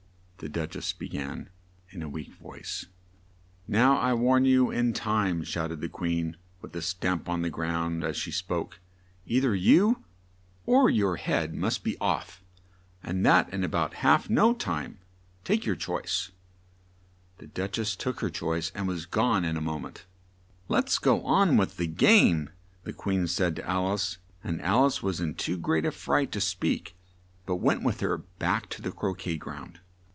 [0.43, 1.49] the Duch ess be gan
[1.91, 2.87] in a weak voice.
[3.67, 7.51] "Now, I warn you in time," shout ed the Queen, with a stamp on the
[7.51, 8.79] ground as she spoke;
[9.29, 10.03] "ei ther you
[10.65, 12.43] or your head must be off,
[13.03, 14.97] and that in a bout half no time!
[15.43, 16.31] Take your choice!"
[17.37, 20.05] The Duch ess took her choice and was gone in a mo ment.
[20.67, 22.49] "Let's go on with the game,"
[22.83, 26.31] the Queen said to Al ice; and Al ice was in too great a fright
[26.31, 26.95] to speak,
[27.45, 29.79] but went with her, back to the cro quet ground.